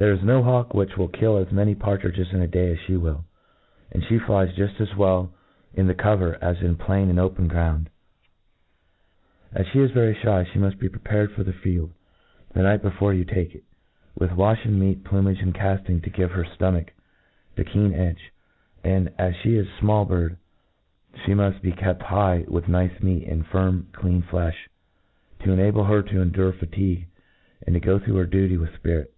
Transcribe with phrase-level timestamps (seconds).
[0.02, 2.96] •There is no hawk which will kill as many partridges in a day as flie
[2.96, 3.26] will
[3.92, 5.30] j and fhc flies juit as well
[5.74, 7.90] in the cover as in* plain and open ground..
[9.54, 11.92] ^ As flie is very fliy, flic muft bt prepared for the field,
[12.54, 13.62] the rfght before you take it,
[14.18, 16.88] with vaflien meat, plumage, and calling, to give her ftomach
[17.58, 18.32] 2s6 A TREATISE OF ftomach a keen edge
[18.82, 20.38] j and, as flic is a fmall bird,
[21.26, 24.54] flie muft be kept high with nice meat iiv firm, clean flefh,
[25.40, 27.04] to enalble her to endure fa^ tigue,
[27.66, 29.12] and to go through her duty with fpi rit.